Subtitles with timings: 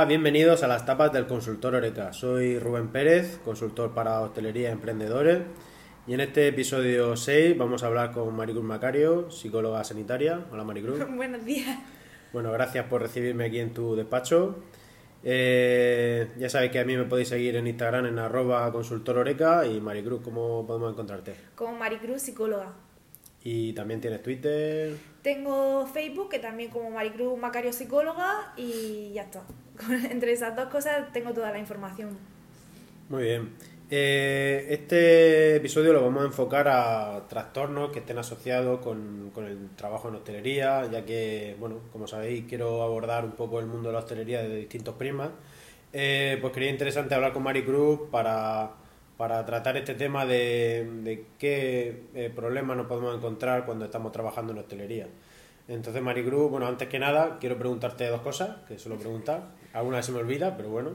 [0.00, 2.14] Hola, bienvenidos a las tapas del consultor Oreca.
[2.14, 5.40] Soy Rubén Pérez, consultor para hostelería y emprendedores.
[6.06, 10.46] Y en este episodio 6 vamos a hablar con Maricruz Macario, psicóloga sanitaria.
[10.50, 10.98] Hola Maricruz.
[11.16, 11.78] Buenos días.
[12.32, 14.60] Bueno, gracias por recibirme aquí en tu despacho.
[15.22, 19.82] Eh, ya sabéis que a mí me podéis seguir en Instagram en arroba consultororeca y
[19.82, 21.34] Maricruz, ¿cómo podemos encontrarte?
[21.54, 22.72] Como Maricruz, psicóloga.
[23.44, 24.96] Y también tienes Twitter.
[25.20, 29.42] Tengo Facebook, que también como Maricruz Macario Psicóloga, y ya está.
[30.10, 32.16] Entre esas dos cosas tengo toda la información.
[33.08, 33.50] Muy bien.
[33.92, 39.70] Eh, este episodio lo vamos a enfocar a trastornos que estén asociados con, con, el
[39.74, 43.94] trabajo en hostelería, ya que, bueno, como sabéis, quiero abordar un poco el mundo de
[43.94, 45.30] la hostelería desde distintos prismas.
[45.92, 48.74] Eh, pues quería interesante hablar con Maricruz para
[49.20, 54.60] para tratar este tema de, qué eh, problemas nos podemos encontrar cuando estamos trabajando en
[54.60, 55.08] hostelería.
[55.68, 59.50] Entonces, Maricruz, bueno, antes que nada, quiero preguntarte dos cosas, que suelo preguntar.
[59.72, 60.92] Alguna se me olvida, pero bueno.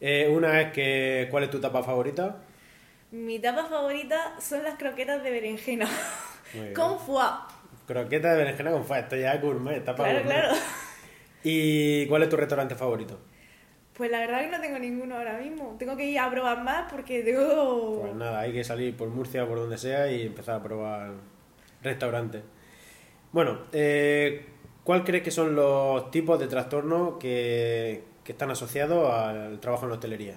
[0.00, 2.42] Eh, una es que, ¿cuál es tu tapa favorita?
[3.10, 5.88] Mi tapa favorita son las croquetas de berenjena.
[6.74, 7.24] con foie.
[7.86, 9.00] Croquetas de berenjena con foie.
[9.00, 10.54] Esto ya es gourmet, tapa Claro, claro.
[11.42, 13.18] ¿Y cuál es tu restaurante favorito?
[13.98, 15.74] Pues la verdad que no tengo ninguno ahora mismo.
[15.78, 18.00] Tengo que ir a probar más porque tengo...
[18.02, 21.14] Pues nada, hay que salir por Murcia o por donde sea y empezar a probar
[21.82, 22.42] restaurantes.
[23.32, 24.46] Bueno, eh,
[24.84, 29.88] ¿cuál crees que son los tipos de trastornos que, que están asociados al trabajo en
[29.88, 30.34] la hostelería?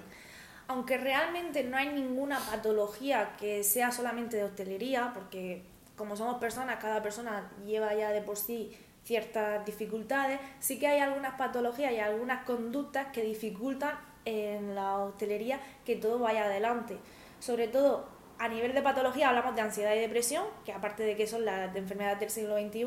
[0.70, 5.64] Aunque realmente no hay ninguna patología que sea solamente de hostelería, porque
[5.98, 8.72] como somos personas, cada persona lleva ya de por sí
[9.03, 15.59] ciertas dificultades, sí que hay algunas patologías y algunas conductas que dificultan en la hostelería
[15.83, 16.95] que todo vaya adelante.
[17.42, 18.08] Sobre todo
[18.39, 21.76] a nivel de patología hablamos de ansiedad y depresión, que aparte de que son las
[21.76, 22.86] enfermedades del siglo XXI,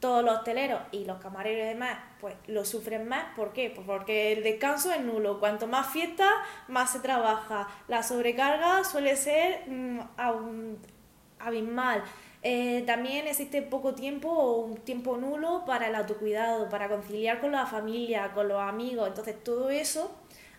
[0.00, 3.34] todos los hosteleros y los camareros y demás, pues lo sufren más.
[3.34, 3.70] ¿Por qué?
[3.74, 5.40] Pues porque el descanso es nulo.
[5.40, 6.28] Cuanto más fiesta,
[6.68, 7.68] más se trabaja.
[7.88, 10.00] La sobrecarga suele ser mmm,
[11.38, 12.04] abismal.
[12.42, 17.52] Eh, también existe poco tiempo o un tiempo nulo para el autocuidado, para conciliar con
[17.52, 19.08] la familia, con los amigos.
[19.08, 20.14] Entonces todo eso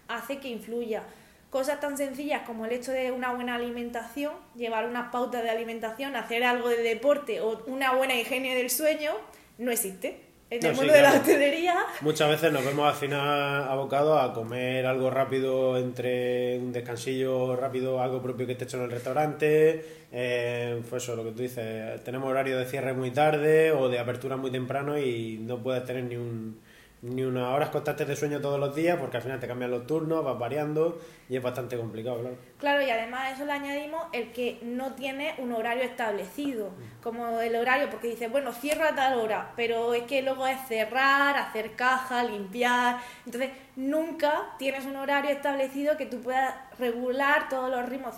[0.08, 1.04] hace que influya.
[1.50, 6.16] Cosas tan sencillas como el hecho de una buena alimentación, llevar unas pautas de alimentación,
[6.16, 9.14] hacer algo de deporte o una buena higiene del sueño,
[9.58, 11.76] no existe en el mundo de la hostelería.
[12.02, 18.02] Muchas veces nos vemos al final abocados a comer algo rápido entre un descansillo rápido,
[18.02, 19.86] algo propio que esté hecho en el restaurante.
[20.12, 24.00] Eh, pues eso, lo que tú dices, tenemos horario de cierre muy tarde o de
[24.00, 26.60] apertura muy temprano y no puedes tener ni un
[27.02, 29.86] ni unas horas constantes de sueño todos los días porque al final te cambian los
[29.86, 31.00] turnos, vas variando
[31.30, 32.38] y es bastante complicado, claro.
[32.58, 36.72] Claro, y además a eso le añadimos el que no tiene un horario establecido,
[37.04, 40.58] como el horario, porque dice, bueno, cierra a tal hora, pero es que luego es
[40.68, 47.70] cerrar, hacer caja, limpiar, entonces nunca tienes un horario establecido que tú puedas regular todos
[47.70, 48.16] los ritmos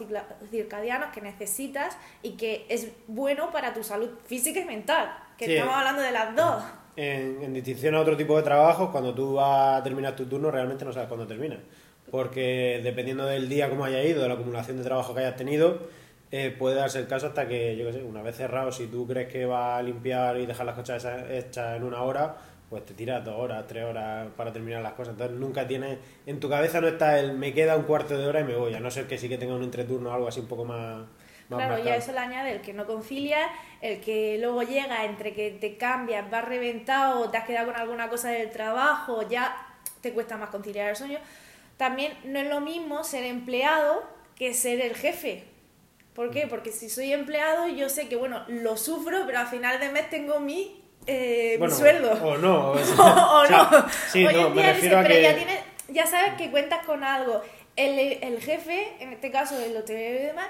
[0.49, 5.75] circadianos que necesitas y que es bueno para tu salud física y mental, que estamos
[5.75, 6.63] hablando de las dos
[6.99, 10.83] en, distinción a otro tipo de trabajos, cuando tú vas a terminar tu turno, realmente
[10.83, 11.57] no sabes cuándo termina.
[12.11, 15.79] Porque dependiendo del día como haya ido, de la acumulación de trabajo que hayas tenido,
[16.31, 19.07] eh, puede darse el caso hasta que, yo qué sé, una vez cerrado, si tú
[19.07, 22.35] crees que vas a limpiar y dejar las cosas hechas en una hora,
[22.69, 25.13] pues te tiras dos horas, tres horas para terminar las cosas.
[25.13, 28.41] Entonces nunca tienes, en tu cabeza no está el me queda un cuarto de hora
[28.41, 30.39] y me voy, a no ser que sí que tenga un entreturno o algo así
[30.39, 31.05] un poco más
[31.49, 33.49] claro, ya eso le añade el que no concilia,
[33.81, 37.75] el que luego llega entre que te cambias, vas reventado, o te has quedado con
[37.75, 39.55] alguna cosa del trabajo, ya
[40.01, 41.19] te cuesta más conciliar el sueño.
[41.77, 44.03] También no es lo mismo ser empleado
[44.35, 45.43] que ser el jefe.
[46.13, 46.45] ¿Por qué?
[46.45, 46.49] Mm.
[46.49, 50.09] Porque si soy empleado, yo sé que, bueno, lo sufro, pero al final de mes
[50.09, 52.11] tengo mi, eh, sueldo.
[52.23, 52.71] O no.
[52.97, 53.69] O, no.
[54.11, 55.21] Sí, no, me refiero a que...
[55.21, 57.41] ya, tienes, ya sabes que cuentas con algo.
[57.75, 60.47] El, el jefe, en este caso el hotel y demás,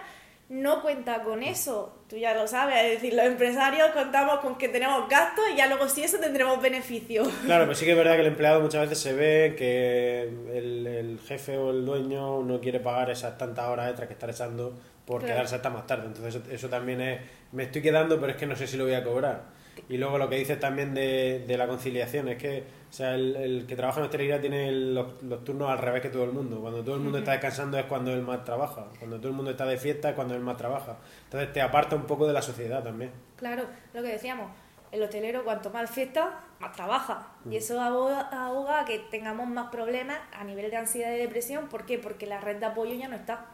[0.49, 1.95] no cuenta con eso.
[2.09, 5.67] Tú ya lo sabes, es decir, los empresarios contamos con que tenemos gastos y ya
[5.67, 7.27] luego si eso tendremos beneficios.
[7.45, 11.19] Claro, pero sí que es verdad que el empleado muchas veces se ve que el,
[11.27, 14.73] jefe o el dueño no quiere pagar esas tantas horas extras que está echando
[15.05, 16.07] por quedarse hasta más tarde.
[16.07, 17.19] Entonces eso, también es,
[17.51, 19.58] me estoy quedando, pero es que no sé si lo voy a cobrar.
[19.87, 23.65] Y luego lo que dices también de, de la conciliación es que o sea, el,
[23.67, 26.59] que trabaja en hostelería tiene los, turnos al revés que todo el mundo.
[26.59, 28.87] Cuando todo el mundo está descansando es cuando él más trabaja.
[28.97, 30.97] Cuando todo el mundo está de fiesta es cuando él más trabaja.
[31.25, 33.11] Entonces te aparta un poco de la sociedad también.
[33.35, 34.49] Claro, lo que decíamos,
[34.91, 37.27] el hotelero cuanto más fiesta, más trabaja.
[37.47, 41.69] Y eso aboga a que tengamos más problemas a nivel de ansiedad y depresión.
[41.69, 41.99] ¿Por qué?
[41.99, 43.45] Porque la red de apoyo ya no está.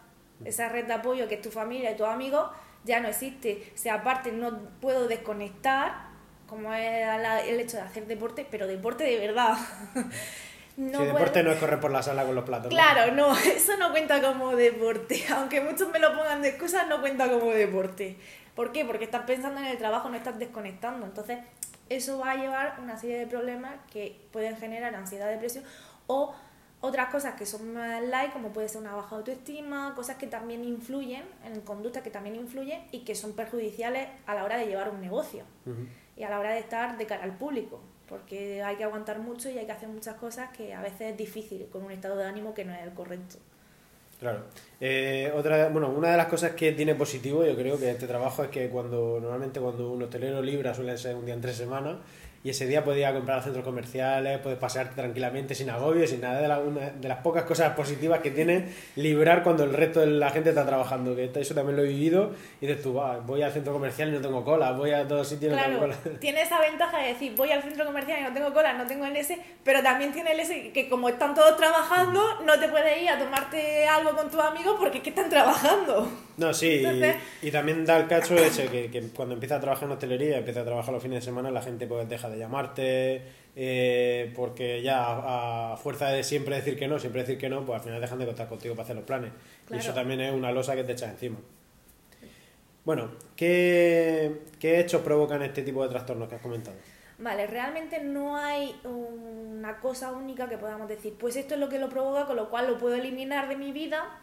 [0.46, 2.50] Esa red de apoyo que es tu familia y tus amigos
[2.86, 3.70] ya no existe.
[3.74, 6.15] O sea, aparte no puedo desconectar
[6.48, 7.06] como es
[7.48, 9.58] el hecho de hacer deporte, pero deporte de verdad.
[10.78, 12.70] no sí, deporte no es correr por la sala con los platos.
[12.70, 15.24] Claro, no, eso no cuenta como deporte.
[15.36, 18.18] Aunque muchos me lo pongan de excusa, no cuenta como deporte.
[18.56, 18.86] ¿Por qué?
[18.86, 21.06] Porque estás pensando en el trabajo, no estás desconectando.
[21.06, 21.40] Entonces,
[21.90, 25.64] eso va a llevar una serie de problemas que pueden generar ansiedad, depresión
[26.08, 26.34] o
[26.82, 30.64] otras cosas que son más light, como puede ser una baja autoestima, cosas que también
[30.64, 34.90] influyen, en conductas que también influyen y que son perjudiciales a la hora de llevar
[34.90, 35.44] un negocio.
[36.18, 39.50] Y a la hora de estar de cara al público, porque hay que aguantar mucho
[39.50, 42.26] y hay que hacer muchas cosas que a veces es difícil con un estado de
[42.26, 43.38] ánimo que no es el correcto.
[44.20, 44.44] Claro.
[44.80, 48.44] Eh, otra, bueno, una de las cosas que tiene positivo, yo creo que este trabajo
[48.44, 51.98] es que cuando normalmente cuando un hotelero libra suele ser un día en tres semanas
[52.46, 56.08] y ese día puedes ir a comprar a centros comerciales, puedes pasearte tranquilamente sin agobio,
[56.08, 59.74] sin nada de, la- una de las pocas cosas positivas que tiene librar cuando el
[59.74, 62.32] resto de la gente está trabajando, que eso también lo he vivido
[62.62, 65.28] y dices tú, "Va, voy al centro comercial y no tengo cola, voy a todos
[65.28, 66.20] sitios y no tengo Claro, cola.
[66.20, 69.06] tiene esa ventaja de decir, voy al centro comercial y no tengo cola, no tengo
[69.08, 73.02] el S, pero también tiene el S que como están todos trabajando, no te puedes
[73.02, 76.08] ir a tomarte algo con tus amigos porque es que están trabajando.
[76.38, 79.62] No, sí, y- Entonces- y, también da el cacho ese que, que cuando empiezas a
[79.62, 82.35] trabajar en hostelería, empiezas a trabajar los fines de semana, la gente pues deja de
[82.36, 83.22] llamarte,
[83.56, 87.66] eh, porque ya a, a fuerza de siempre decir que no, siempre decir que no,
[87.66, 89.32] pues al final dejan de contar contigo para hacer los planes.
[89.72, 91.38] Y eso también es una losa que te echas encima.
[92.84, 96.78] Bueno, ¿qué, qué hechos provocan este tipo de trastornos que has comentado?
[97.18, 101.80] Vale, realmente no hay una cosa única que podamos decir, pues esto es lo que
[101.80, 104.20] lo provoca, con lo cual lo puedo eliminar de mi vida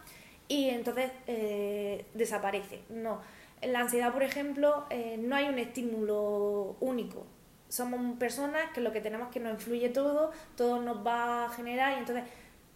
[0.47, 2.82] y entonces eh, desaparece.
[2.91, 3.20] No,
[3.62, 7.26] en la ansiedad, por ejemplo, eh, no hay un estímulo único.
[7.73, 11.49] Somos personas que lo que tenemos es que nos influye todo, todo nos va a
[11.49, 12.25] generar y entonces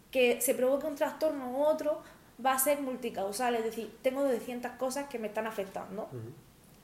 [0.09, 2.01] que se provoque un trastorno u otro
[2.43, 6.09] va a ser multicausal, es decir, tengo 200 cosas que me están afectando.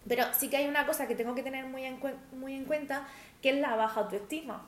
[0.08, 2.00] Pero sí que hay una cosa que tengo que tener muy en,
[2.34, 3.08] muy en cuenta,
[3.42, 4.64] que es la baja autoestima.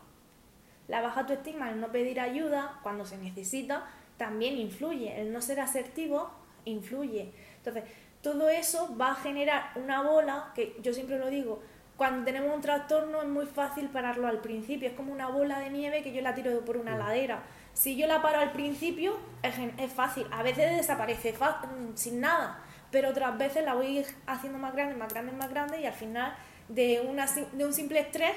[0.87, 3.85] La baja autoestima, el no pedir ayuda cuando se necesita,
[4.17, 5.21] también influye.
[5.21, 6.31] El no ser asertivo
[6.65, 7.31] influye.
[7.57, 7.83] Entonces,
[8.23, 11.61] todo eso va a generar una bola, que yo siempre lo digo,
[11.97, 14.89] cuando tenemos un trastorno es muy fácil pararlo al principio.
[14.89, 17.43] Es como una bola de nieve que yo la tiro por una ladera.
[17.73, 20.27] Si yo la paro al principio, es, es fácil.
[20.31, 22.59] A veces desaparece mm, sin nada,
[22.91, 26.35] pero otras veces la voy haciendo más grande, más grande, más grande y al final
[26.69, 28.33] de, una, sim- de un simple estrés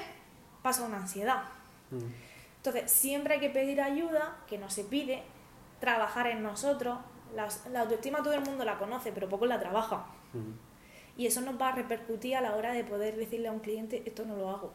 [0.61, 1.43] pasa una ansiedad.
[2.57, 5.23] Entonces, siempre hay que pedir ayuda, que no se pide,
[5.79, 6.97] trabajar en nosotros.
[7.35, 10.05] Las- la autoestima todo el mundo la conoce, pero poco la trabaja.
[11.19, 14.01] Y eso nos va a repercutir a la hora de poder decirle a un cliente,
[14.05, 14.71] esto no lo hago.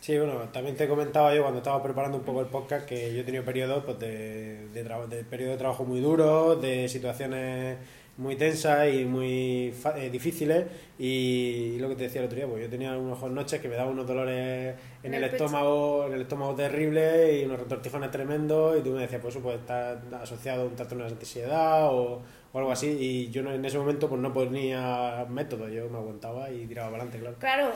[0.00, 3.20] Sí, bueno, también te comentaba yo cuando estaba preparando un poco el podcast que yo
[3.20, 7.78] he tenido periodos pues, de, de, de periodos de trabajo muy duros, de situaciones
[8.16, 10.66] muy tensas y muy eh, difíciles.
[10.98, 13.74] Y, lo que te decía el otro día, pues yo tenía algunas noches que me
[13.76, 18.78] daban unos dolores en, En el, estómago, en el estómago terrible y unos retortijones tremendos.
[18.78, 22.22] Y tú me decías, pues eso puede estar asociado a un trastorno de ansiedad o,
[22.52, 22.88] o algo así.
[22.88, 26.90] Y yo no- en ese momento pues no ponía método, yo me aguantaba y tiraba
[26.90, 27.36] para adelante, claro.
[27.40, 27.72] Claro,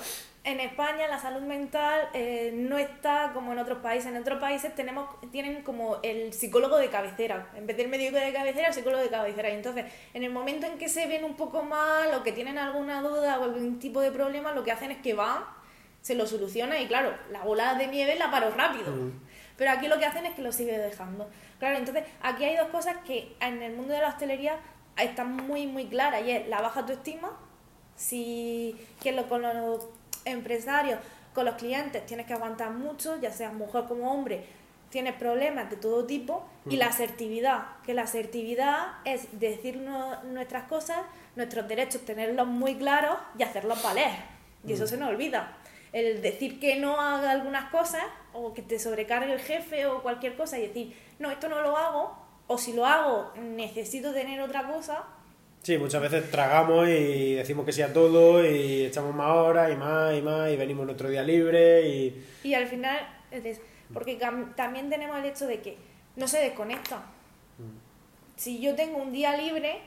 [0.48, 4.10] en España la salud mental eh, no está como en otros países.
[4.10, 7.50] En otros países tenemos tienen como el psicólogo de cabecera.
[7.54, 9.50] En vez del médico de cabecera, el psicólogo de cabecera.
[9.50, 9.84] Y entonces,
[10.14, 13.38] en el momento en que se ven un poco mal o que tienen alguna duda
[13.38, 15.44] o algún tipo de problema, lo que hacen es que van,
[16.00, 18.94] se lo soluciona y claro, la bola de nieve la paro rápido.
[19.58, 21.28] Pero aquí lo que hacen es que lo sigue dejando.
[21.58, 24.58] Claro, entonces aquí hay dos cosas que en el mundo de la hostelería
[24.96, 26.22] están muy, muy claras.
[26.24, 27.32] Y es la baja autoestima,
[27.96, 29.88] si que lo, con los
[30.32, 30.98] empresarios,
[31.34, 34.44] con los clientes tienes que aguantar mucho, ya seas mujer como hombre,
[34.90, 40.64] tienes problemas de todo tipo, y la asertividad, que la asertividad es decir no- nuestras
[40.64, 40.98] cosas,
[41.36, 44.10] nuestros derechos, tenerlos muy claros y hacerlos valer.
[44.66, 45.56] Y eso se nos olvida.
[45.92, 50.36] El decir que no haga algunas cosas, o que te sobrecargue el jefe o cualquier
[50.36, 52.16] cosa, y decir, no, esto no lo hago,
[52.46, 55.04] o si lo hago, necesito tener otra cosa,
[55.62, 59.76] Sí, muchas veces tragamos y decimos que sí a todo y echamos más horas y
[59.76, 62.24] más y más y venimos nuestro día libre y...
[62.44, 62.98] Y al final,
[63.92, 64.18] porque
[64.56, 65.76] también tenemos el hecho de que
[66.16, 67.02] no se desconecta.
[68.36, 69.78] Si yo tengo un día libre,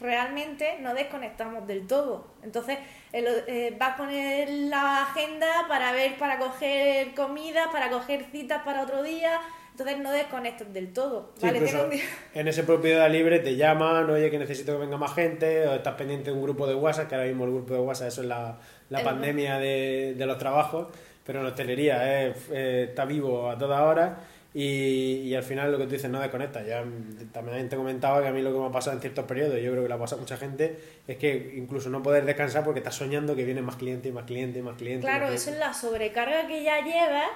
[0.00, 2.26] realmente no desconectamos del todo.
[2.42, 2.78] Entonces,
[3.12, 8.62] el- eh, vas a poner la agenda para ver, para coger comida, para coger citas
[8.62, 9.40] para otro día.
[9.72, 11.32] Entonces, no desconectas del todo.
[11.38, 11.60] Sí, ¿vale?
[11.60, 11.90] Tengo un
[12.34, 15.74] en ese propio día libre te llaman, oye que necesito que venga más gente, o
[15.74, 18.20] estás pendiente de un grupo de WhatsApp, que ahora mismo el grupo de WhatsApp eso
[18.22, 18.58] es la,
[18.90, 20.88] la El- pandemia de, de los trabajos,
[21.24, 24.18] pero en hostelería eh, eh, está vivo a toda hora
[24.54, 26.62] y, y al final lo que tú dices no desconecta.
[26.62, 29.24] Ya mm, también te comentaba que a mí lo que me ha pasado en ciertos
[29.24, 32.26] periodos, yo creo que le ha pasado a mucha gente, es que incluso no poder
[32.26, 35.04] descansar porque estás soñando que vienen más clientes y más clientes y más clientes.
[35.04, 35.42] más Claro, clientes.
[35.48, 37.30] eso es la sobrecarga que ya llevas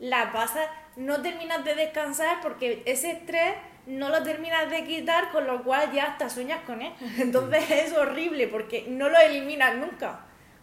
[0.00, 3.54] la pasas, no terminas de descansar porque ese estrés
[3.86, 6.92] no lo terminas de quitar, con lo cual ya hasta sueñas con él.
[7.18, 10.20] Entonces es horrible porque no lo eliminas nunca.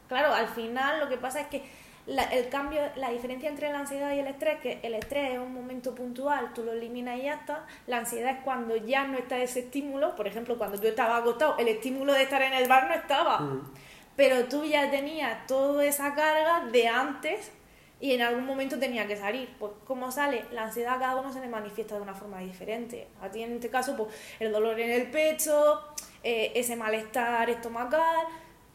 [0.08, 1.64] Claro, al final lo que pasa es que
[2.06, 5.40] la, el cambio, la diferencia entre la ansiedad y el estrés, que el estrés es
[5.40, 7.66] un momento puntual, tú lo eliminas y ya está.
[7.88, 11.58] La ansiedad es cuando ya no está ese estímulo, por ejemplo, cuando tú estabas acostado,
[11.58, 13.74] el estímulo de estar en el bar no estaba, Mm.
[14.16, 17.52] pero tú ya tenías toda esa carga de antes
[18.00, 19.50] y en algún momento tenía que salir.
[19.58, 20.46] Pues, ¿cómo sale?
[20.52, 23.08] La ansiedad a cada uno se le manifiesta de una forma diferente.
[23.22, 24.10] A ti, en este caso, pues
[24.40, 25.82] el dolor en el pecho,
[26.24, 28.26] eh, ese malestar estomacal.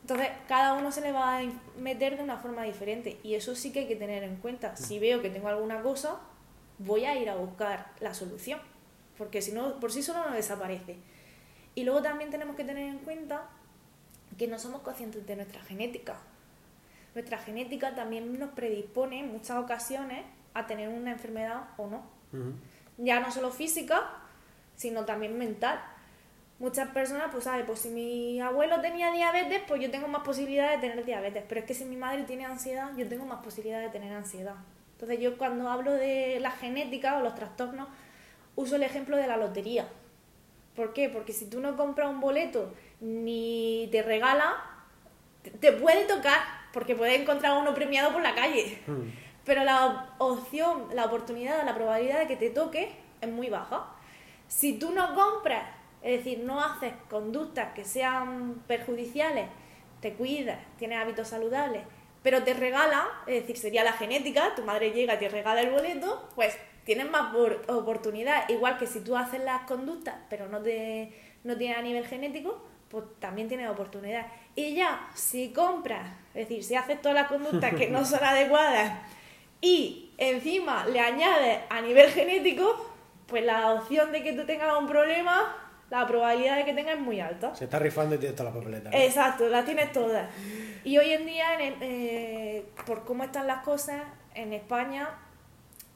[0.01, 1.43] Entonces, cada uno se le va a
[1.79, 3.19] meter de una forma diferente.
[3.23, 4.77] Y eso sí que hay que tener en cuenta.
[4.77, 6.19] Si veo que tengo alguna cosa,
[6.79, 8.61] voy a ir a buscar la solución.
[9.19, 10.97] Porque si no, por sí solo no desaparece.
[11.75, 13.49] Y luego también tenemos que tener en cuenta
[14.39, 16.17] que no somos conscientes de nuestra genética.
[17.15, 20.25] Nuestra genética también nos predispone en muchas ocasiones
[20.55, 22.03] a tener una enfermedad o no.
[22.99, 24.11] Ya no solo física,
[24.77, 25.81] sino también mental.
[26.59, 27.65] Muchas personas, pues, ¿sabes?
[27.67, 31.45] Pues si mi abuelo tenía diabetes, pues yo tengo más posibilidades de tener diabetes.
[31.49, 34.57] Pero es que si mi madre tiene ansiedad, yo tengo más posibilidades de tener ansiedad.
[34.93, 37.89] Entonces yo cuando hablo de la genética o los trastornos,
[38.57, 39.89] uso el ejemplo de la lotería.
[40.77, 41.09] ¿Por qué?
[41.09, 44.63] Porque si tú no compras un boleto ni te regala,
[45.61, 46.41] te puede tocar,
[46.73, 48.79] porque puedes encontrar uno premiado por la calle.
[48.87, 49.09] Mm.
[49.45, 53.87] Pero la opción, la oportunidad, la probabilidad de que te toque es muy baja.
[54.49, 55.65] Si tú no compras,
[56.03, 59.47] es decir, no haces conductas que sean perjudiciales,
[60.01, 61.83] te cuidas, tienes hábitos saludables,
[62.23, 65.71] pero te regala, es decir, sería la genética, tu madre llega y te regala el
[65.71, 68.49] boleto, pues tienes más por- oportunidad.
[68.49, 71.13] Igual que si tú haces las conductas, pero no, te,
[71.45, 74.27] no tienes a nivel genético, pues también tienes oportunidad.
[74.57, 78.93] Y ya, si compras, es decir, si haces todas las conductas que no son adecuadas
[79.61, 82.87] y encima le añades a nivel genético,
[83.27, 85.57] pues la opción de que tú tengas un problema,
[85.91, 87.55] la probabilidad de que tengas es muy alta.
[87.55, 88.93] Se está rifando y tiene todas las papeletas.
[88.93, 88.99] ¿no?
[88.99, 90.29] Exacto, las tienes todas.
[90.85, 94.03] Y hoy en día, en- eh, por cómo están las cosas,
[94.35, 95.09] en España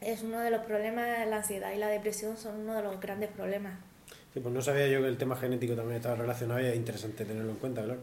[0.01, 3.31] es uno de los problemas, la ansiedad y la depresión son uno de los grandes
[3.31, 3.75] problemas.
[4.35, 7.25] Sí, pues no sabía yo que el tema genético también estaba relacionado y es interesante
[7.25, 8.01] tenerlo en cuenta, claro.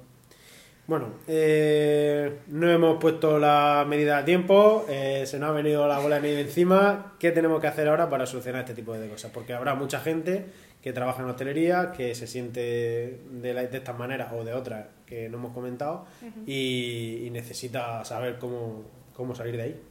[0.87, 5.99] Bueno, eh, no hemos puesto la medida a tiempo, eh, se nos ha venido la
[5.99, 7.15] bola de nieve encima.
[7.19, 9.31] ¿Qué tenemos que hacer ahora para solucionar este tipo de cosas?
[9.31, 10.45] Porque habrá mucha gente
[10.81, 14.87] que trabaja en hostelería, que se siente de, la- de estas maneras o de otras
[15.05, 16.05] que no hemos comentado
[16.47, 18.83] y, y necesita saber cómo,
[19.13, 19.81] cómo salir de ahí.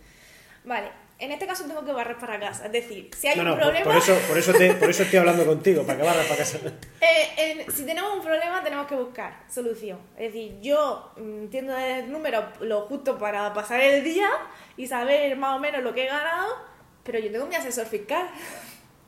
[0.64, 0.88] Vale,
[1.20, 2.66] en este caso tengo que barrer para casa.
[2.66, 3.84] Es decir, si hay no, un no, por, problema...
[3.84, 6.58] por eso, por, eso te- por eso estoy hablando contigo, para que barras para casa.
[7.00, 7.28] Eh,
[7.66, 9.98] en- si tenemos un problema, tenemos que buscar solución.
[10.16, 14.28] Es decir, yo mm, entiendo el número lo justo para pasar el día
[14.76, 16.56] y saber más o menos lo que he ganado,
[17.04, 18.28] pero yo tengo mi asesor fiscal.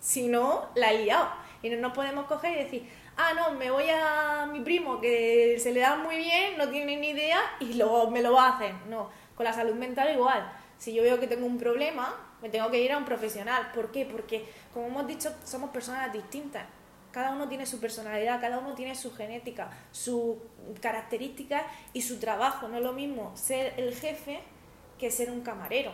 [0.01, 1.29] Si no, la he liado.
[1.63, 5.57] Y no nos podemos coger y decir, ah, no, me voy a mi primo que
[5.61, 8.73] se le da muy bien, no tiene ni idea y luego me lo hacer.
[8.89, 10.53] No, con la salud mental igual.
[10.83, 12.13] Si yo veo que tengo un problema,
[12.43, 13.71] me tengo que ir a un profesional.
[13.73, 14.05] ¿Por qué?
[14.05, 16.65] Porque, como hemos dicho, somos personas distintas.
[17.13, 20.39] Cada uno tiene su personalidad, cada uno tiene su genética, sus
[20.81, 21.63] características
[21.93, 22.67] y su trabajo.
[22.67, 24.41] No es lo mismo ser el jefe
[24.99, 25.93] que ser un camarero.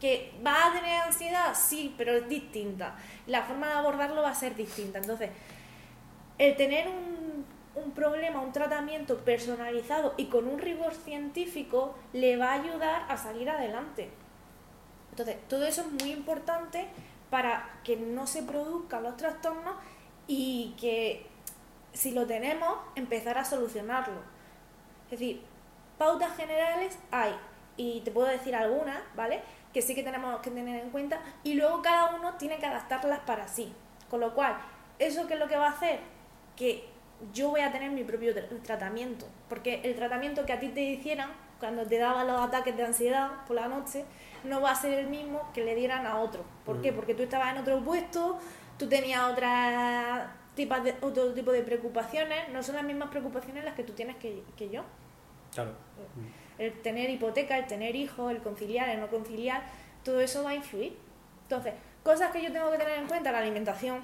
[0.00, 1.52] ¿Que va a tener ansiedad?
[1.60, 2.94] Sí, pero es distinta.
[3.26, 5.00] La forma de abordarlo va a ser distinta.
[5.00, 5.30] Entonces,
[6.38, 7.21] el tener un,
[7.84, 13.16] un problema, un tratamiento personalizado y con un rigor científico le va a ayudar a
[13.16, 14.10] salir adelante.
[15.10, 16.88] Entonces, todo eso es muy importante
[17.30, 19.74] para que no se produzcan los trastornos
[20.26, 21.26] y que
[21.92, 24.20] si lo tenemos, empezar a solucionarlo.
[25.06, 25.42] Es decir,
[25.98, 27.34] pautas generales hay,
[27.76, 29.42] y te puedo decir algunas, ¿vale?
[29.72, 33.20] Que sí que tenemos que tener en cuenta, y luego cada uno tiene que adaptarlas
[33.20, 33.72] para sí.
[34.10, 34.56] Con lo cual,
[34.98, 36.00] ¿eso qué es lo que va a hacer?
[36.56, 36.88] Que
[37.32, 40.80] yo voy a tener mi propio tra- tratamiento, porque el tratamiento que a ti te
[40.82, 44.04] hicieran cuando te daban los ataques de ansiedad por la noche,
[44.44, 46.44] no va a ser el mismo que le dieran a otro.
[46.64, 46.90] ¿Por qué?
[46.90, 46.96] Mm.
[46.96, 48.38] Porque tú estabas en otro puesto,
[48.78, 53.74] tú tenías otra tipas de, otro tipo de preocupaciones, no son las mismas preocupaciones las
[53.74, 54.82] que tú tienes que, que yo.
[55.54, 55.72] Claro.
[56.58, 59.62] El tener hipoteca, el tener hijos, el conciliar, el no conciliar,
[60.04, 60.96] todo eso va a influir.
[61.44, 64.00] Entonces, cosas que yo tengo que tener en cuenta, la alimentación,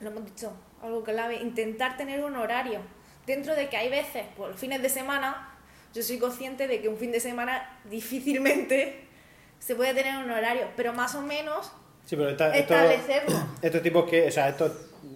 [0.00, 2.80] lo hemos dicho, algo clave, intentar tener un horario.
[3.26, 5.56] Dentro de que hay veces, por fines de semana,
[5.94, 9.04] yo soy consciente de que un fin de semana difícilmente
[9.58, 11.70] se puede tener un horario, pero más o menos
[12.06, 13.36] Sí, pero esta- esto- establecerlo.
[13.62, 14.72] estos tipos que, o sea, estos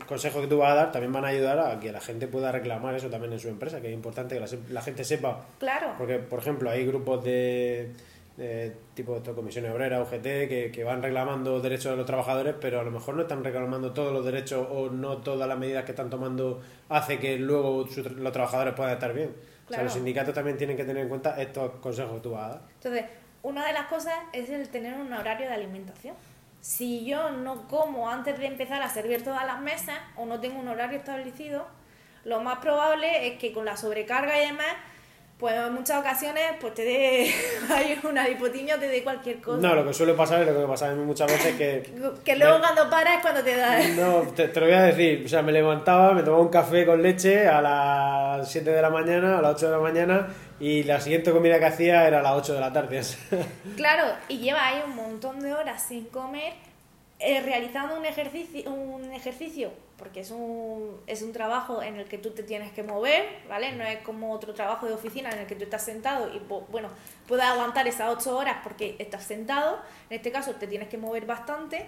[0.07, 2.53] consejos que tú vas a dar también van a ayudar a que la gente pueda
[2.53, 5.45] reclamar eso también en su empresa, que es importante que la, la gente sepa.
[5.59, 5.95] Claro.
[5.99, 7.93] Porque, por ejemplo, hay grupos de
[8.39, 12.81] eh, tipo de comisiones obreras, UGT, que, que van reclamando derechos de los trabajadores, pero
[12.81, 15.93] a lo mejor no están reclamando todos los derechos o no todas las medidas que
[15.93, 19.29] están tomando hace que luego su- los trabajadores puedan estar bien.
[19.31, 19.85] O sea, Claro.
[19.85, 22.61] los sindicatos también tienen que tener en cuenta estos consejos que tú vas a dar.
[22.75, 23.05] Entonces,
[23.43, 26.17] una de las cosas es el tener un horario de alimentación.
[26.61, 30.59] Si yo no como antes de empezar a servir todas las mesas o no tengo
[30.59, 31.67] un horario establecido,
[32.25, 34.75] lo más probable es que con la sobrecarga y demás,
[35.39, 37.35] pues en muchas ocasiones pues te dé
[37.71, 39.59] hay una hipotimia o te dé cualquier cosa.
[39.59, 41.83] No, lo que suele pasar es lo que me pasa a mí muchas veces que...
[42.25, 43.79] que luego me- cuando paras es cuando te da...
[43.89, 45.23] No, te, te lo voy a decir.
[45.25, 48.91] O sea, me levantaba, me tomaba un café con leche a las 7 de la
[48.91, 50.29] mañana, a las 8 de la mañana,
[50.61, 53.01] y la siguiente comida que hacía era a las 8 de la tarde.
[53.77, 56.53] Claro, y lleva ahí un montón de horas sin comer,
[57.19, 59.71] eh, realizando un ejercicio, un ejercicio,
[60.05, 63.73] porque es un, es un trabajo en el que tú te tienes que mover, ¿vale?
[63.73, 66.39] No es como otro trabajo de oficina en el que tú estás sentado y,
[66.71, 66.91] bueno,
[67.27, 69.81] puedes aguantar esas ocho horas porque estás sentado.
[70.11, 71.87] En este caso te tienes que mover bastante.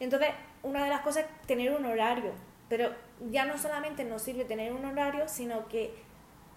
[0.00, 0.30] Entonces,
[0.64, 2.32] una de las cosas es tener un horario.
[2.68, 2.90] Pero
[3.30, 5.94] ya no solamente nos sirve tener un horario, sino que,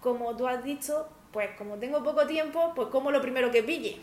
[0.02, 4.02] como tú has dicho, pues como tengo poco tiempo, pues como lo primero que pille.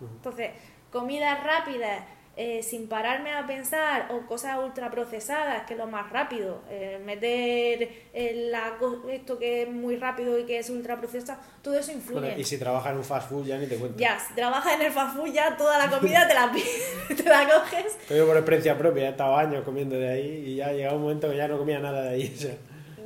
[0.00, 0.52] Entonces,
[0.90, 2.02] comidas rápidas,
[2.36, 7.88] eh, sin pararme a pensar, o cosas ultraprocesadas, que es lo más rápido, eh, meter
[8.14, 8.78] eh, la
[9.10, 12.20] esto que es muy rápido y que es ultraprocesado, todo eso influye.
[12.20, 13.98] Bueno, y si trabajas en un fast food ya ni te cuento.
[13.98, 16.50] Ya, si trabajas en el fast food, ya toda la comida te la,
[17.16, 17.98] te la coges.
[18.06, 20.96] Te digo por experiencia propia, he estado años comiendo de ahí y ya ha llegado
[20.96, 22.32] un momento que ya no comía nada de ahí.
[22.38, 22.54] o sea.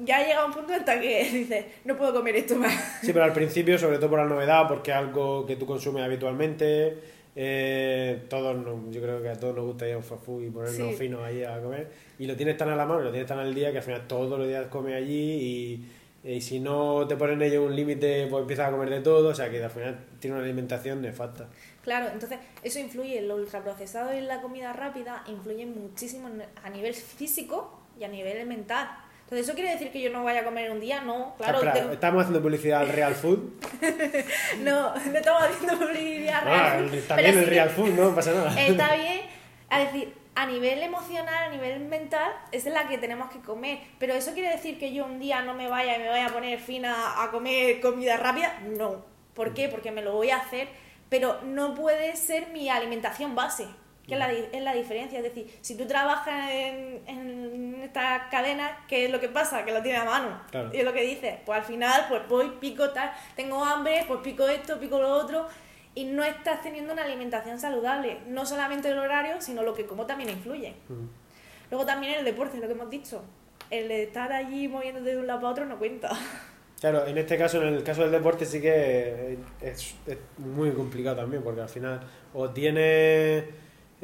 [0.04, 2.72] Ya llega un punto hasta que dices, no puedo comer esto más.
[3.00, 6.04] Sí, pero al principio, sobre todo por la novedad, porque es algo que tú consumes
[6.04, 7.14] habitualmente.
[7.36, 10.42] Eh, todos nos- yo creo que a todos nos gusta ir a un fast food
[10.44, 10.96] y ponernos Sí.
[10.96, 11.90] finos ahí a comer.
[12.18, 14.06] Y lo tienes tan a la mano, lo tienes tan al día que al final
[14.06, 15.32] todos los días comes allí
[16.24, 19.28] y, y si no te ponen ellos un límite, pues empiezas a comer de todo.
[19.30, 21.48] O sea que al final tiene una alimentación nefasta.
[21.82, 26.28] Claro, entonces eso influye, lo ultraprocesado y la comida rápida influyen muchísimo
[26.62, 28.88] a nivel físico y a nivel mental.
[29.34, 31.00] Entonces, ¿eso quiere decir que yo no vaya a comer un día?
[31.00, 31.54] No, claro.
[31.58, 33.40] Espera, tengo- estamos haciendo publicidad al Real Food.
[34.60, 36.94] No, no estamos haciendo publicidad Ah, real.
[36.94, 38.60] está pero bien el sí Real Food, no pasa nada.
[38.60, 39.22] Está bien,
[39.70, 43.80] a decir, a nivel emocional, a nivel mental, es la que tenemos que comer.
[43.98, 46.30] Pero eso quiere decir que yo un día no me vaya y me vaya a
[46.30, 48.56] poner fina a comer comida rápida.
[48.78, 49.04] No.
[49.34, 49.68] ¿Por qué?
[49.68, 50.68] Porque me lo voy a hacer,
[51.08, 53.66] pero no puede ser mi alimentación base.
[54.06, 55.18] Que es la, es la diferencia.
[55.18, 59.64] Es decir, si tú trabajas en, en esta cadena, ¿qué es lo que pasa?
[59.64, 60.40] Que lo tienes a mano.
[60.50, 60.70] Claro.
[60.72, 61.36] Y es lo que dices.
[61.46, 65.46] Pues al final, pues voy, pico tal, tengo hambre, pues pico esto, pico lo otro.
[65.94, 68.18] Y no estás teniendo una alimentación saludable.
[68.26, 70.74] No solamente el horario, sino lo que como también influye.
[70.88, 71.08] Ujú.
[71.70, 73.22] Luego también el deporte, lo que hemos dicho.
[73.70, 76.10] El de estar allí moviéndote de un lado para otro no cuenta.
[76.80, 81.16] Claro, en este caso, en el caso del deporte, sí que es, es muy complicado
[81.16, 82.00] también, porque al final
[82.34, 83.44] o tiene,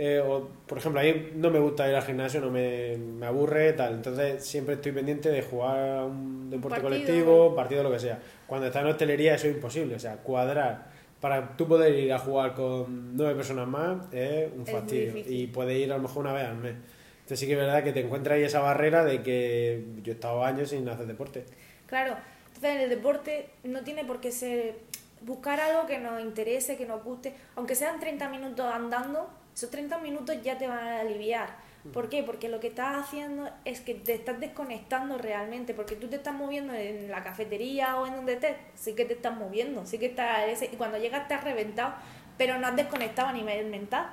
[0.03, 3.27] eh, o, por ejemplo, a mí no me gusta ir al gimnasio, no me, me
[3.27, 6.89] aburre, tal, entonces siempre estoy pendiente de jugar a un deporte Partido.
[6.89, 8.19] colectivo, partido, lo que sea.
[8.47, 10.89] Cuando estás en hostelería eso es imposible, o sea, cuadrar
[11.21, 15.49] para tú poder ir a jugar con nueve personas más es un Es fastidio y
[15.49, 16.77] puedes ir a lo mejor una vez al mes.
[17.19, 20.15] Entonces sí que es verdad que te encuentras ahí esa barrera de que yo he
[20.15, 21.45] estado años sin hacer deporte.
[21.87, 24.77] Claro, entonces en el deporte no tiene por qué ser
[25.21, 29.99] buscar algo que nos interese, que nos guste, aunque sean 30 minutos andando, esos 30
[29.99, 31.49] minutos ya te van a aliviar.
[31.95, 32.23] ¿Por qué?
[32.23, 36.35] Porque lo que estás haciendo es que te estás desconectando realmente, porque tú te estás
[36.35, 40.07] moviendo en la cafetería o en donde estés, sí que te estás moviendo, sí que
[40.07, 41.95] estás, ese- y cuando llegas estás reventado,
[42.37, 44.11] pero no has desconectado a nivel mental.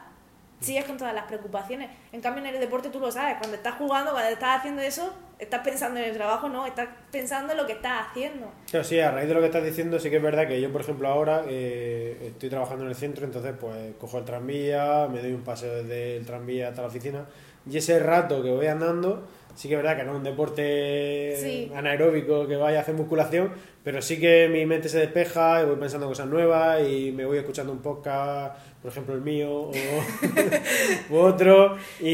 [0.60, 1.90] Sigues con todas las preocupaciones.
[2.12, 3.38] En cambio, en el deporte tú lo sabes.
[3.38, 7.52] Cuando estás jugando, cuando estás haciendo eso, estás pensando en el trabajo, no, estás pensando
[7.52, 8.52] en lo que estás haciendo.
[8.70, 10.72] Claro, sí, a raíz de lo que estás diciendo, sí que es verdad que yo,
[10.72, 15.22] por ejemplo, ahora eh, estoy trabajando en el centro, entonces pues cojo el tranvía, me
[15.22, 17.26] doy un paseo desde el tranvía hasta la oficina
[17.70, 21.36] y ese rato que voy andando, sí que es verdad que no es un deporte
[21.42, 21.72] Sí.
[21.76, 23.52] anaeróbico que vaya a hacer musculación,
[23.84, 27.38] pero sí que mi mente se despeja y voy pensando cosas nuevas y me voy
[27.40, 29.72] escuchando un podcast, por ejemplo el mío o
[31.10, 32.08] u otro, y,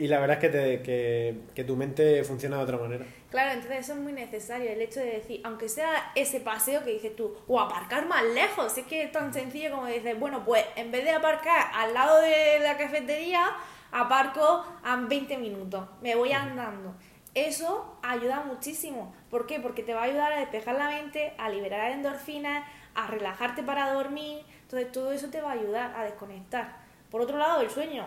[0.00, 3.04] y la verdad es que, te- que, que tu mente funciona de otra manera.
[3.30, 6.90] Claro, entonces eso es muy necesario, el hecho de decir, aunque sea ese paseo que
[6.90, 10.64] dices tú, o aparcar más lejos, es que es tan sencillo como dices, bueno, pues
[10.76, 13.42] en vez de aparcar al lado de la cafetería,
[13.92, 16.94] aparco a 20 minutos, me voy andando.
[17.34, 19.14] Eso ayuda muchísimo.
[19.30, 19.60] ¿Por qué?
[19.60, 23.92] Porque te va a ayudar a despejar la mente, a liberar endorfinas, a relajarte para
[23.92, 24.44] dormir.
[24.62, 26.76] Entonces todo eso te va a ayudar a desconectar.
[27.10, 28.06] Por otro lado, el sueño.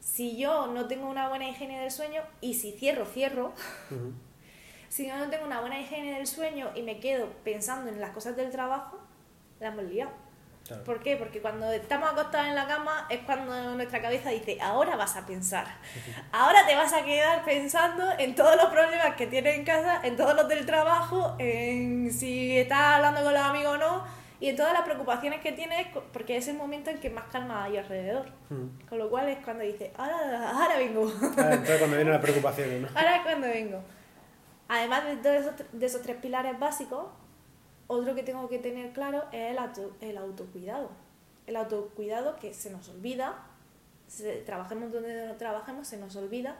[0.00, 3.52] Si yo no tengo una buena higiene del sueño y si cierro, cierro,
[4.88, 8.10] si yo no tengo una buena higiene del sueño y me quedo pensando en las
[8.10, 8.98] cosas del trabajo,
[9.60, 10.27] la hemos liado.
[10.68, 10.84] Claro.
[10.84, 11.16] ¿Por qué?
[11.16, 15.24] Porque cuando estamos acostados en la cama es cuando nuestra cabeza dice, ahora vas a
[15.26, 15.66] pensar.
[16.30, 20.16] Ahora te vas a quedar pensando en todos los problemas que tienes en casa, en
[20.16, 24.04] todos los del trabajo, en si estás hablando con los amigos o no,
[24.40, 27.64] y en todas las preocupaciones que tienes, porque es el momento en que más calma
[27.64, 28.26] hay alrededor.
[28.50, 28.86] Mm.
[28.88, 31.10] Con lo cual es cuando dices, ahora, ahora vengo.
[31.38, 32.88] Ah, Entonces cuando vienen las preocupaciones, ¿no?
[32.94, 33.82] Ahora es cuando vengo.
[34.68, 37.06] Además esos, de esos tres pilares básicos,
[37.88, 40.90] otro que tengo que tener claro es el, auto- el autocuidado.
[41.46, 43.42] El autocuidado que se nos olvida,
[44.06, 46.56] se- trabajemos donde no trabajemos, se nos olvida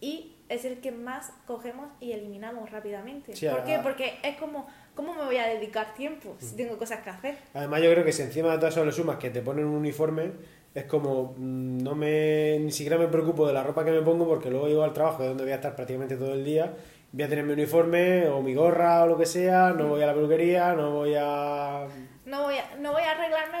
[0.00, 3.34] y es el que más cogemos y eliminamos rápidamente.
[3.34, 3.78] Sí, ¿Por qué?
[3.82, 7.38] Porque es como, ¿cómo me voy a dedicar tiempo si tengo cosas que hacer?
[7.54, 10.32] Además yo creo que si encima de todas le sumas que te ponen un uniforme,
[10.74, 14.26] es como, mm, no me, ni siquiera me preocupo de la ropa que me pongo
[14.28, 16.74] porque luego llego al trabajo, de donde voy a estar prácticamente todo el día,
[17.12, 20.06] voy a tener mi uniforme o mi gorra o lo que sea, no voy a
[20.06, 21.86] la peluquería, no voy a...
[22.24, 23.58] No voy a, no voy a arreglarme,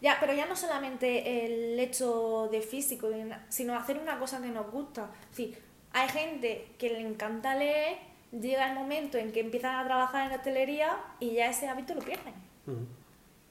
[0.00, 3.08] ya, pero ya no solamente el hecho de físico,
[3.48, 5.10] sino hacer una cosa que nos gusta.
[5.32, 5.56] Sí,
[5.92, 7.96] hay gente que le encanta leer,
[8.30, 11.94] llega el momento en que empiezan a trabajar en la hostelería y ya ese hábito
[11.94, 12.34] lo pierden.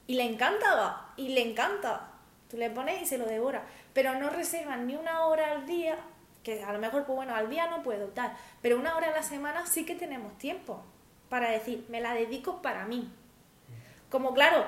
[0.08, 2.12] Y le encanta, va, y le encanta.
[2.50, 3.66] Tú le pones y se lo devora.
[3.94, 5.98] Pero no reservan ni una hora al día,
[6.46, 8.32] que a lo mejor, pues bueno, al día no puedo, tal.
[8.62, 10.82] Pero una hora a la semana sí que tenemos tiempo
[11.28, 13.12] para decir, me la dedico para mí.
[14.10, 14.64] Como claro,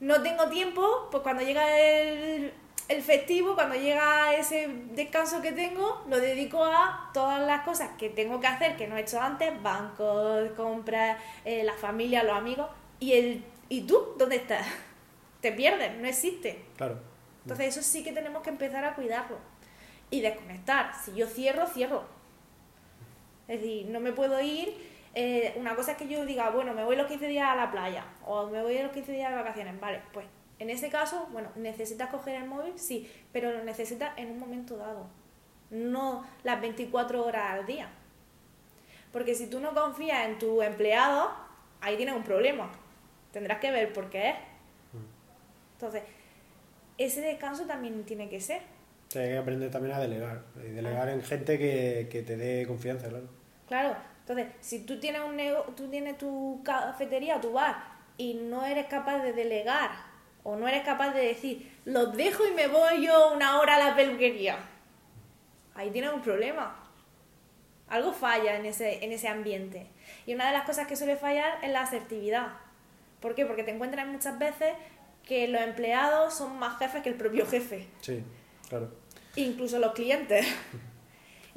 [0.00, 2.54] no tengo tiempo, pues cuando llega el,
[2.88, 8.08] el festivo, cuando llega ese descanso que tengo, lo dedico a todas las cosas que
[8.08, 12.68] tengo que hacer, que no he hecho antes, bancos, compras, eh, la familia, los amigos.
[13.00, 14.64] ¿Y, el, ¿Y tú dónde estás?
[15.40, 16.64] Te pierdes, no existe.
[16.76, 16.98] Claro.
[17.42, 19.36] Entonces eso sí que tenemos que empezar a cuidarlo.
[20.10, 20.92] Y desconectar.
[21.04, 22.04] Si yo cierro, cierro.
[23.48, 24.74] Es decir, no me puedo ir.
[25.14, 27.70] eh, una cosa es que yo diga, bueno, me voy los 15 días a la
[27.70, 29.78] playa o me voy los 15 días de vacaciones.
[29.80, 30.26] Vale, pues
[30.58, 34.76] en ese caso, bueno, necesitas coger el móvil, sí, pero lo necesitas en un momento
[34.76, 35.06] dado.
[35.70, 37.88] No las 24 horas al día.
[39.12, 41.30] Porque si tú no confías en tu empleado,
[41.80, 42.70] ahí tienes un problema.
[43.32, 44.36] Tendrás que ver por qué es.
[45.74, 46.02] Entonces,
[46.98, 48.62] ese descanso también tiene que ser.
[49.14, 50.42] Sea, hay que aprender también a delegar.
[50.56, 53.28] Y delegar en gente que, que te dé confianza, claro.
[53.68, 57.76] Claro, entonces, si tú tienes, un nego- tú tienes tu cafetería, tu bar,
[58.16, 59.90] y no eres capaz de delegar,
[60.42, 63.90] o no eres capaz de decir, los dejo y me voy yo una hora a
[63.90, 64.56] la peluquería,
[65.76, 66.76] ahí tienes un problema.
[67.88, 69.86] Algo falla en ese, en ese ambiente.
[70.26, 72.48] Y una de las cosas que suele fallar es la asertividad.
[73.20, 73.46] ¿Por qué?
[73.46, 74.72] Porque te encuentras muchas veces
[75.22, 77.86] que los empleados son más jefes que el propio jefe.
[78.00, 78.24] Sí,
[78.68, 78.90] claro.
[79.36, 80.46] Incluso los clientes.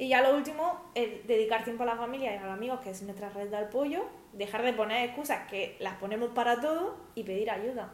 [0.00, 2.90] Y ya lo último, es dedicar tiempo a la familia y a los amigos, que
[2.90, 7.24] es nuestra red de apoyo, dejar de poner excusas que las ponemos para todo y
[7.24, 7.92] pedir ayuda.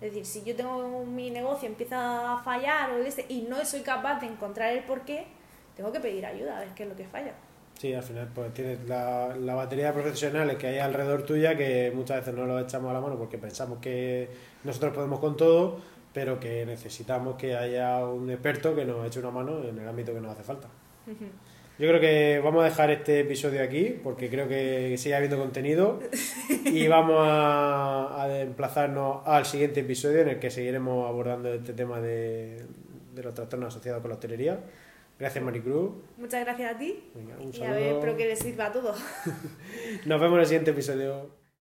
[0.00, 3.80] Es decir, si yo tengo mi negocio, empieza a fallar o ese, y no soy
[3.80, 5.26] capaz de encontrar el porqué,
[5.76, 7.34] tengo que pedir ayuda a ver qué es lo que falla.
[7.78, 11.92] Sí, al final pues tienes la, la batería de profesionales que hay alrededor tuya que
[11.94, 14.28] muchas veces no lo echamos a la mano porque pensamos que
[14.64, 15.78] nosotros podemos con todo,
[16.12, 20.12] pero que necesitamos que haya un experto que nos eche una mano en el ámbito
[20.14, 20.68] que nos hace falta.
[21.78, 26.00] Yo creo que vamos a dejar este episodio aquí porque creo que sigue habiendo contenido
[26.64, 32.00] y vamos a, a emplazarnos al siguiente episodio en el que seguiremos abordando este tema
[32.00, 32.64] de,
[33.14, 34.58] de los trastornos asociados con la hostelería.
[35.20, 35.92] Gracias Maricruz.
[36.16, 37.98] Muchas gracias a ti Venga, un y a ver, saludo.
[37.98, 38.98] espero que les sirva a todos.
[40.06, 41.30] Nos vemos en el siguiente episodio.